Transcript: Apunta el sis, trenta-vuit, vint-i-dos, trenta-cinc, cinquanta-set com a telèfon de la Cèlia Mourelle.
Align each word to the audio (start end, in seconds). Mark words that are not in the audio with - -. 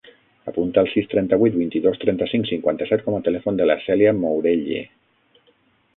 Apunta 0.51 0.79
el 0.83 0.87
sis, 0.93 1.09
trenta-vuit, 1.11 1.59
vint-i-dos, 1.63 2.01
trenta-cinc, 2.05 2.49
cinquanta-set 2.53 3.05
com 3.11 3.19
a 3.19 3.23
telèfon 3.31 3.61
de 3.61 3.71
la 3.73 3.79
Cèlia 3.85 4.19
Mourelle. 4.25 4.85